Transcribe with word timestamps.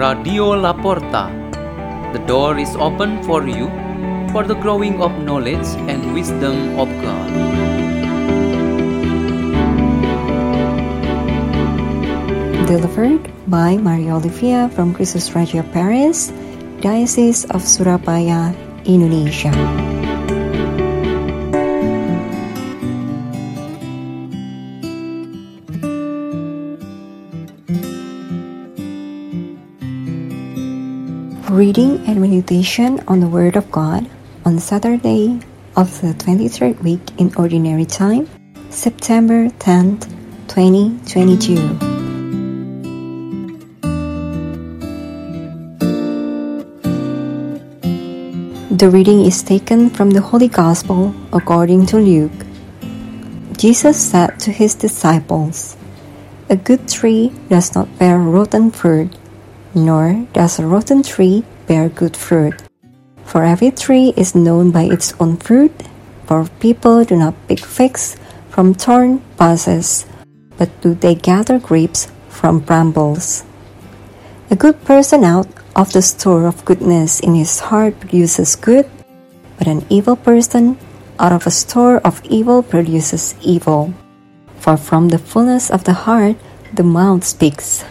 Radio 0.00 0.56
Laporta. 0.56 1.28
The 2.16 2.24
door 2.24 2.56
is 2.56 2.72
open 2.80 3.20
for 3.22 3.44
you 3.44 3.68
for 4.32 4.48
the 4.48 4.56
growing 4.56 4.96
of 4.96 5.12
knowledge 5.20 5.68
and 5.92 6.16
wisdom 6.16 6.80
of 6.80 6.88
God. 7.04 7.28
Delivered 12.64 13.28
by 13.44 13.76
Maria 13.76 14.16
Olivia 14.16 14.72
from 14.72 14.96
Kristus 14.96 15.36
Raja 15.36 15.60
Parish, 15.68 16.32
Diocese 16.80 17.44
of 17.52 17.60
Surabaya, 17.60 18.56
Indonesia. 18.88 19.52
Reading 31.60 32.00
and 32.08 32.22
meditation 32.22 33.04
on 33.06 33.20
the 33.20 33.28
Word 33.28 33.54
of 33.54 33.70
God 33.70 34.08
on 34.46 34.58
Saturday 34.58 35.44
of 35.76 35.92
the 36.00 36.16
23rd 36.16 36.80
week 36.82 37.04
in 37.18 37.34
Ordinary 37.36 37.84
Time, 37.84 38.24
September 38.70 39.50
10th, 39.60 40.08
2022. 40.48 41.60
The 48.74 48.88
reading 48.88 49.26
is 49.26 49.42
taken 49.42 49.90
from 49.90 50.12
the 50.12 50.22
Holy 50.22 50.48
Gospel 50.48 51.14
according 51.30 51.84
to 51.92 51.98
Luke. 51.98 52.40
Jesus 53.58 54.00
said 54.00 54.40
to 54.40 54.50
his 54.50 54.74
disciples, 54.74 55.76
A 56.48 56.56
good 56.56 56.88
tree 56.88 57.34
does 57.50 57.74
not 57.74 57.98
bear 57.98 58.16
rotten 58.16 58.70
fruit 58.70 59.12
nor 59.74 60.26
does 60.32 60.58
a 60.58 60.66
rotten 60.66 61.02
tree 61.02 61.44
bear 61.66 61.88
good 61.88 62.16
fruit. 62.16 62.54
For 63.24 63.44
every 63.44 63.70
tree 63.70 64.12
is 64.16 64.34
known 64.34 64.70
by 64.70 64.84
its 64.84 65.14
own 65.20 65.36
fruit, 65.36 65.72
for 66.26 66.48
people 66.58 67.04
do 67.04 67.16
not 67.16 67.34
pick 67.46 67.60
figs 67.60 68.16
from 68.50 68.74
thorn 68.74 69.22
bushes, 69.36 70.06
but 70.58 70.68
do 70.80 70.94
they 70.94 71.14
gather 71.14 71.58
grapes 71.58 72.10
from 72.28 72.58
brambles. 72.58 73.44
A 74.50 74.56
good 74.56 74.82
person 74.84 75.22
out 75.22 75.46
of 75.76 75.92
the 75.92 76.02
store 76.02 76.46
of 76.46 76.64
goodness 76.64 77.20
in 77.20 77.34
his 77.34 77.60
heart 77.60 78.00
produces 78.00 78.56
good, 78.56 78.90
but 79.58 79.68
an 79.68 79.86
evil 79.88 80.16
person 80.16 80.76
out 81.20 81.32
of 81.32 81.46
a 81.46 81.50
store 81.50 81.98
of 81.98 82.24
evil 82.24 82.62
produces 82.62 83.36
evil. 83.42 83.94
For 84.58 84.76
from 84.76 85.08
the 85.08 85.18
fullness 85.18 85.70
of 85.70 85.84
the 85.84 85.92
heart 85.92 86.36
the 86.74 86.82
mouth 86.82 87.24
speaks. 87.24 87.84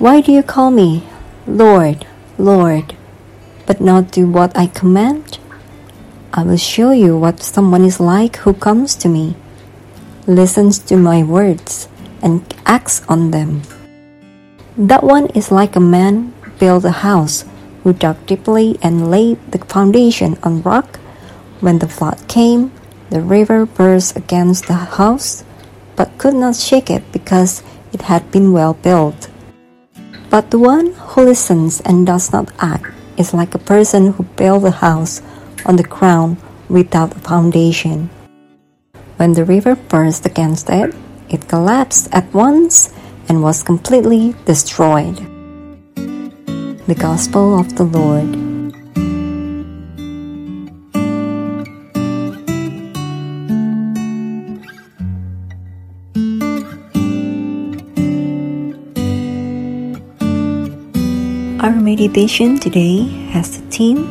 Why 0.00 0.20
do 0.20 0.32
you 0.32 0.42
call 0.42 0.72
me 0.72 1.06
Lord, 1.46 2.04
Lord, 2.36 2.96
but 3.64 3.80
not 3.80 4.10
do 4.10 4.26
what 4.26 4.50
I 4.58 4.66
command? 4.66 5.38
I 6.32 6.42
will 6.42 6.56
show 6.56 6.90
you 6.90 7.16
what 7.16 7.44
someone 7.44 7.84
is 7.84 8.00
like 8.00 8.42
who 8.42 8.54
comes 8.54 8.96
to 8.96 9.08
me, 9.08 9.36
listens 10.26 10.80
to 10.90 10.96
my 10.96 11.22
words, 11.22 11.86
and 12.20 12.42
acts 12.66 13.06
on 13.08 13.30
them. 13.30 13.62
That 14.76 15.04
one 15.04 15.28
is 15.28 15.52
like 15.52 15.76
a 15.76 15.80
man 15.80 16.34
built 16.58 16.84
a 16.84 17.06
house 17.06 17.44
who 17.84 17.92
dug 17.92 18.26
deeply 18.26 18.76
and 18.82 19.12
laid 19.12 19.38
the 19.52 19.58
foundation 19.58 20.36
on 20.42 20.62
rock. 20.62 20.98
When 21.60 21.78
the 21.78 21.88
flood 21.88 22.18
came, 22.26 22.72
the 23.10 23.20
river 23.20 23.64
burst 23.64 24.16
against 24.16 24.66
the 24.66 24.98
house, 24.98 25.44
but 25.94 26.18
could 26.18 26.34
not 26.34 26.56
shake 26.56 26.90
it 26.90 27.12
because 27.12 27.62
it 27.92 28.02
had 28.02 28.32
been 28.32 28.52
well 28.52 28.74
built. 28.74 29.30
But 30.34 30.50
the 30.50 30.58
one 30.58 30.90
who 31.14 31.30
listens 31.30 31.80
and 31.82 32.04
does 32.04 32.32
not 32.32 32.50
act 32.58 32.90
is 33.16 33.32
like 33.32 33.54
a 33.54 33.62
person 33.62 34.14
who 34.14 34.24
built 34.34 34.64
a 34.64 34.72
house 34.72 35.22
on 35.64 35.76
the 35.76 35.86
ground 35.86 36.38
without 36.68 37.14
a 37.14 37.20
foundation. 37.20 38.10
When 39.16 39.34
the 39.34 39.44
river 39.44 39.76
burst 39.76 40.26
against 40.26 40.68
it, 40.70 40.92
it 41.28 41.46
collapsed 41.46 42.08
at 42.10 42.34
once 42.34 42.92
and 43.28 43.44
was 43.44 43.62
completely 43.62 44.34
destroyed. 44.44 45.22
The 45.94 46.98
Gospel 46.98 47.56
of 47.56 47.76
the 47.76 47.84
Lord. 47.84 48.53
Meditation 62.04 62.58
today 62.58 63.06
has 63.32 63.56
the 63.56 63.64
theme 63.70 64.04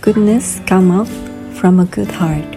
Goodness 0.00 0.60
Come 0.66 0.90
Out 0.90 1.06
from 1.54 1.78
a 1.78 1.84
Good 1.84 2.10
Heart. 2.10 2.50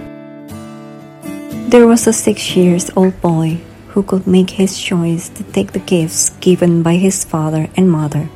There 1.70 1.86
was 1.86 2.08
a 2.08 2.12
six 2.12 2.56
years 2.56 2.90
old 2.96 3.22
boy 3.22 3.62
who 3.90 4.02
could 4.02 4.26
make 4.26 4.50
his 4.50 4.80
choice 4.80 5.30
to 5.30 5.44
take 5.44 5.74
the 5.74 5.86
gifts 5.86 6.32
given 6.42 6.82
by 6.82 6.96
his 6.96 7.24
father 7.24 7.70
and 7.78 7.92
mother. 7.92 8.30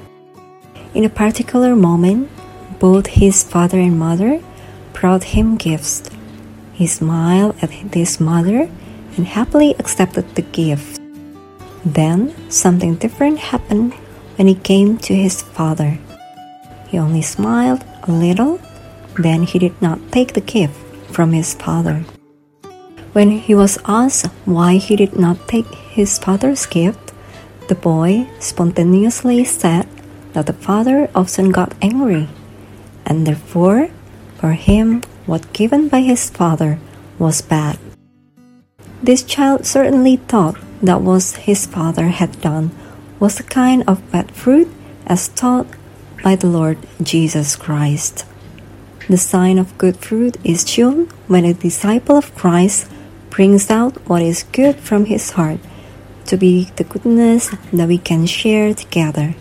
In 0.94 1.06
a 1.06 1.10
particular 1.10 1.76
moment, 1.76 2.30
both 2.78 3.08
his 3.08 3.42
father 3.44 3.80
and 3.80 3.98
mother 3.98 4.44
brought 4.94 5.34
him 5.34 5.58
gifts. 5.58 6.08
He 6.74 6.86
smiled 6.86 7.56
at 7.64 7.72
his 7.72 8.20
mother 8.20 8.70
and 9.18 9.26
happily 9.26 9.74
accepted 9.80 10.36
the 10.36 10.44
gift. 10.44 11.02
Then 11.84 12.36
something 12.52 12.94
different 12.94 13.40
happened 13.40 13.96
when 14.36 14.48
he 14.48 14.56
came 14.56 15.00
to 15.00 15.16
his 15.16 15.42
father. 15.42 15.98
He 16.92 17.00
only 17.00 17.22
smiled 17.24 17.86
a 18.04 18.12
little, 18.12 18.60
then 19.16 19.44
he 19.44 19.58
did 19.58 19.82
not 19.82 20.12
take 20.12 20.34
the 20.34 20.44
gift 20.44 20.76
from 21.08 21.32
his 21.32 21.56
father. 21.56 22.04
When 23.16 23.32
he 23.32 23.56
was 23.56 23.80
asked 23.88 24.28
why 24.44 24.76
he 24.76 24.98
did 25.00 25.16
not 25.16 25.48
take 25.48 25.72
his 25.96 26.20
father's 26.20 26.66
gift, 26.66 27.16
the 27.70 27.80
boy 27.80 28.28
spontaneously 28.40 29.46
said 29.46 29.88
that 30.34 30.48
the 30.48 30.60
father 30.68 31.10
often 31.16 31.52
got 31.52 31.72
angry, 31.82 32.28
and 33.06 33.26
therefore, 33.26 33.88
for 34.36 34.52
him, 34.52 35.02
what 35.26 35.54
given 35.54 35.88
by 35.88 36.02
his 36.02 36.30
father 36.30 36.78
was 37.18 37.40
bad. 37.40 37.80
This 39.02 39.24
child 39.24 39.66
certainly 39.66 40.18
thought 40.18 40.60
that 40.84 41.00
what 41.00 41.40
his 41.48 41.66
father 41.66 42.12
had 42.12 42.42
done 42.42 42.76
was 43.18 43.40
a 43.40 43.48
kind 43.48 43.84
of 43.88 44.04
bad 44.12 44.32
fruit 44.32 44.68
as 45.08 45.30
taught 45.30 45.68
by 46.24 46.36
the 46.36 46.48
Lord 46.48 46.78
Jesus 47.02 47.56
Christ. 47.56 48.26
The 49.10 49.18
sign 49.18 49.58
of 49.58 49.78
good 49.78 49.98
fruit 49.98 50.38
is 50.44 50.70
shown 50.70 51.08
when 51.28 51.46
a 51.46 51.54
disciple 51.54 52.18
of 52.18 52.34
Christ 52.36 52.90
brings 53.30 53.70
out 53.70 53.98
what 54.08 54.22
is 54.22 54.44
good 54.52 54.76
from 54.78 55.06
his 55.06 55.32
heart 55.32 55.60
to 56.26 56.38
be 56.38 56.72
the 56.76 56.84
goodness 56.84 57.50
that 57.74 57.88
we 57.88 57.98
can 57.98 58.26
share 58.26 58.74
together. 58.74 59.36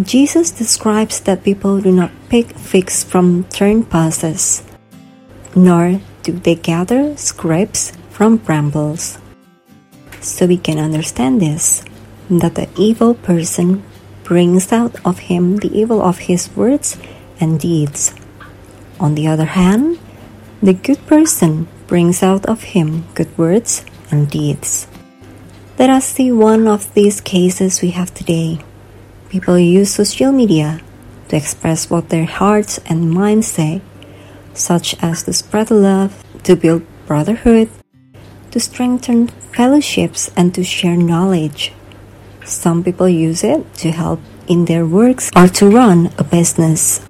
Jesus 0.00 0.50
describes 0.50 1.20
that 1.20 1.44
people 1.44 1.80
do 1.80 1.92
not 1.92 2.10
pick 2.30 2.56
figs 2.56 3.04
from 3.04 3.44
thorn 3.44 3.82
bushes, 3.82 4.62
nor 5.54 6.00
do 6.22 6.32
they 6.32 6.54
gather 6.54 7.14
scraps 7.16 7.92
from 8.08 8.38
brambles. 8.38 9.18
So 10.20 10.46
we 10.46 10.56
can 10.56 10.78
understand 10.78 11.42
this 11.42 11.84
that 12.30 12.54
the 12.54 12.68
evil 12.78 13.14
person 13.14 13.82
brings 14.24 14.72
out 14.72 14.94
of 15.04 15.30
him 15.30 15.56
the 15.56 15.72
evil 15.76 16.02
of 16.02 16.30
his 16.30 16.54
words 16.56 16.96
and 17.40 17.58
deeds. 17.60 18.14
On 18.98 19.14
the 19.14 19.26
other 19.26 19.46
hand, 19.46 19.98
the 20.62 20.72
good 20.72 21.04
person 21.06 21.66
brings 21.86 22.22
out 22.22 22.46
of 22.46 22.62
him 22.62 23.04
good 23.14 23.36
words 23.36 23.84
and 24.10 24.30
deeds. 24.30 24.86
Let 25.78 25.90
us 25.90 26.06
see 26.06 26.30
one 26.30 26.68
of 26.68 26.92
these 26.94 27.20
cases 27.20 27.82
we 27.82 27.90
have 27.90 28.14
today. 28.14 28.60
People 29.28 29.58
use 29.58 29.94
social 29.94 30.30
media 30.30 30.80
to 31.28 31.36
express 31.36 31.90
what 31.90 32.10
their 32.10 32.26
hearts 32.26 32.78
and 32.86 33.10
minds 33.10 33.48
say, 33.48 33.80
such 34.54 34.94
as 35.02 35.24
to 35.24 35.32
spread 35.32 35.70
love, 35.70 36.22
to 36.44 36.54
build 36.54 36.84
brotherhood, 37.06 37.70
to 38.50 38.60
strengthen 38.60 39.28
fellowships, 39.56 40.30
and 40.36 40.54
to 40.54 40.62
share 40.62 40.96
knowledge. 40.96 41.72
Some 42.44 42.82
people 42.82 43.08
use 43.08 43.44
it 43.44 43.62
to 43.86 43.90
help 43.90 44.20
in 44.48 44.64
their 44.64 44.84
works 44.84 45.30
or 45.36 45.48
to 45.48 45.70
run 45.70 46.10
a 46.18 46.24
business. 46.24 47.00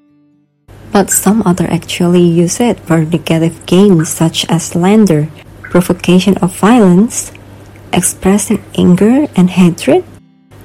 But 0.93 1.11
some 1.11 1.43
other 1.47 1.67
actually 1.69 2.23
use 2.23 2.61
it 2.61 2.79
for 2.81 3.05
negative 3.05 3.65
gains 3.65 4.11
such 4.11 4.45
as 4.51 4.77
slander, 4.77 5.29
provocation 5.63 6.37
of 6.39 6.55
violence, 6.55 7.33
expressing 7.93 8.63
anger 8.77 9.27
and 9.35 9.49
hatred, 9.49 10.05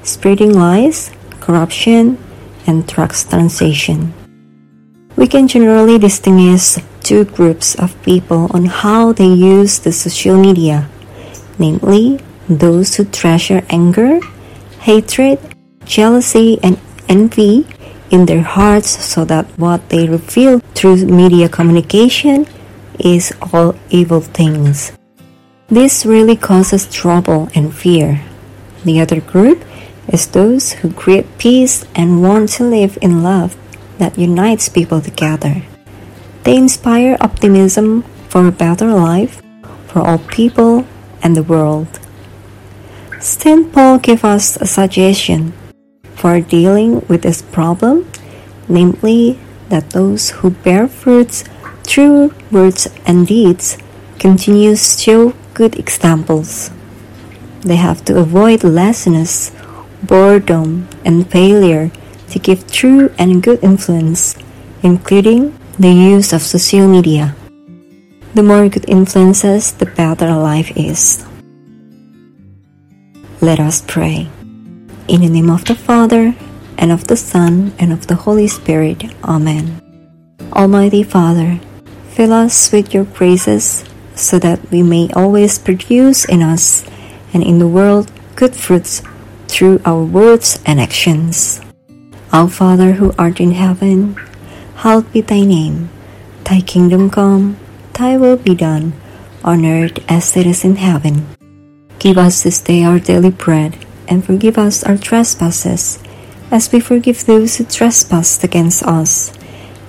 spreading 0.04 0.54
lies, 0.54 1.12
corruption, 1.40 2.18
and 2.68 2.86
drugs 2.86 3.24
translation. 3.24 4.14
We 5.16 5.28
can 5.28 5.48
generally 5.48 5.98
distinguish 5.98 6.76
two 7.02 7.24
groups 7.24 7.76
of 7.76 7.96
people 8.04 8.52
on 8.52 8.66
how 8.66 9.14
they 9.14 9.32
use 9.32 9.80
the 9.80 9.94
social 9.94 10.38
media, 10.38 10.90
namely 11.58 12.20
those 12.50 12.96
who 12.96 13.06
treasure 13.06 13.64
anger 13.70 14.20
hatred, 14.88 15.38
jealousy, 15.84 16.58
and 16.64 16.80
envy 17.10 17.68
in 18.10 18.26
their 18.26 18.42
hearts 18.42 18.88
so 19.04 19.26
that 19.26 19.44
what 19.60 19.90
they 19.90 20.08
reveal 20.08 20.60
through 20.76 20.96
media 21.06 21.50
communication 21.50 22.48
is 22.98 23.36
all 23.52 23.76
evil 23.90 24.22
things. 24.22 24.94
This 25.68 26.06
really 26.06 26.38
causes 26.38 26.88
trouble 26.88 27.50
and 27.54 27.76
fear. 27.76 28.24
The 28.86 29.02
other 29.02 29.20
group 29.20 29.60
is 30.08 30.28
those 30.28 30.72
who 30.80 30.94
create 30.94 31.38
peace 31.38 31.84
and 31.94 32.24
want 32.24 32.48
to 32.56 32.64
live 32.64 32.98
in 33.02 33.24
love 33.24 33.58
that 33.98 34.18
unites 34.18 34.70
people 34.70 35.02
together. 35.02 35.64
They 36.44 36.56
inspire 36.56 37.18
optimism 37.20 38.04
for 38.32 38.48
a 38.48 38.56
better 38.56 38.88
life 38.88 39.44
for 39.88 40.00
all 40.00 40.20
people 40.32 40.88
and 41.22 41.36
the 41.36 41.44
world. 41.44 42.00
St. 43.20 43.74
Paul 43.74 43.98
gives 43.98 44.24
us 44.24 44.58
a 44.58 44.68
suggestion 44.68 45.54
for 46.14 46.40
dealing 46.40 47.02
with 47.08 47.24
this 47.24 47.42
problem, 47.42 48.06
namely 48.70 49.40
that 49.70 49.90
those 49.90 50.30
who 50.30 50.52
bear 50.52 50.88
fruits 50.88 51.44
through 51.84 52.34
words 52.52 52.88
and 53.06 53.26
deeds 53.26 53.78
continue 54.20 54.76
to 54.76 54.78
show 54.78 55.34
good 55.56 55.80
examples. 55.80 56.70
They 57.62 57.78
have 57.78 58.06
to 58.06 58.20
avoid 58.20 58.64
laziness, 58.64 59.52
boredom, 60.04 60.88
and 61.04 61.30
failure 61.30 61.92
to 62.30 62.40
give 62.40 62.72
true 62.72 63.12
and 63.18 63.42
good 63.42 63.64
influence, 63.64 64.38
including 64.84 65.58
the 65.80 65.92
use 65.92 66.34
of 66.34 66.44
social 66.44 66.88
media. 66.88 67.36
The 68.36 68.44
more 68.44 68.70
good 68.70 68.86
influences, 68.88 69.72
the 69.74 69.88
better 69.88 70.34
life 70.36 70.72
is. 70.78 71.27
Let 73.40 73.60
us 73.60 73.84
pray. 73.86 74.30
In 75.08 75.22
the 75.22 75.30
name 75.30 75.52
of 75.52 75.64
the 75.66 75.76
Father, 75.76 76.34
and 76.76 76.92
of 76.92 77.06
the 77.06 77.16
Son, 77.16 77.72
and 77.78 77.94
of 77.94 78.08
the 78.08 78.16
Holy 78.16 78.48
Spirit. 78.48 79.06
Amen. 79.24 79.78
Almighty 80.54 81.04
Father, 81.04 81.60
fill 82.10 82.34
us 82.34 82.72
with 82.72 82.96
your 82.96 83.06
praises 83.06 83.86
so 84.16 84.40
that 84.40 84.58
we 84.72 84.82
may 84.82 85.14
always 85.14 85.60
produce 85.60 86.26
in 86.26 86.42
us 86.42 86.84
and 87.32 87.44
in 87.44 87.60
the 87.60 87.68
world 87.68 88.10
good 88.36 88.56
fruits 88.56 89.04
through 89.48 89.82
our 89.86 90.04
words 90.04 90.58
and 90.66 90.82
actions. 90.82 91.62
Our 92.34 92.50
Father 92.50 92.94
who 92.94 93.14
art 93.20 93.40
in 93.40 93.52
heaven, 93.52 94.18
hallowed 94.82 95.14
be 95.14 95.22
thy 95.22 95.42
name. 95.42 95.90
Thy 96.44 96.62
kingdom 96.62 97.12
come, 97.12 97.58
thy 97.94 98.18
will 98.18 98.38
be 98.38 98.56
done, 98.56 98.94
on 99.44 99.64
earth 99.64 100.00
as 100.10 100.36
it 100.36 100.48
is 100.48 100.66
in 100.66 100.78
heaven. 100.78 101.37
Give 102.00 102.18
us 102.18 102.44
this 102.44 102.60
day 102.60 102.84
our 102.84 103.00
daily 103.00 103.32
bread, 103.32 103.78
and 104.08 104.24
forgive 104.24 104.58
us 104.58 104.84
our 104.84 104.98
trespasses, 104.98 105.98
as 106.52 106.72
we 106.72 106.80
forgive 106.80 107.26
those 107.26 107.58
who 107.58 107.66
trespass 107.66 108.44
against 108.44 108.84
us. 108.84 109.34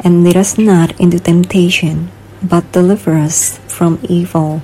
And 0.01 0.25
lead 0.25 0.37
us 0.37 0.57
not 0.57 0.99
into 0.99 1.19
temptation, 1.21 2.11
but 2.43 2.73
deliver 2.73 3.15
us 3.15 3.59
from 3.69 3.99
evil. 4.09 4.63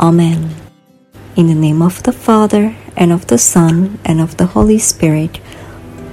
Amen. 0.00 0.54
In 1.36 1.48
the 1.48 1.54
name 1.54 1.82
of 1.82 2.02
the 2.04 2.12
Father, 2.12 2.74
and 2.96 3.12
of 3.12 3.26
the 3.26 3.38
Son, 3.38 3.98
and 4.04 4.20
of 4.20 4.36
the 4.36 4.46
Holy 4.46 4.78
Spirit. 4.78 5.40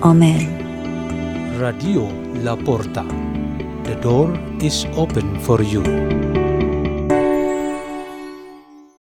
Amen. 0.04 0.60
Radio 1.60 2.08
La 2.44 2.56
Porta. 2.56 3.04
The 3.84 3.96
door 4.02 4.38
is 4.62 4.86
open 4.96 5.40
for 5.40 5.62
you. 5.62 6.29